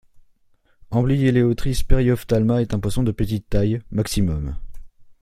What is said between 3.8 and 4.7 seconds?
maximum.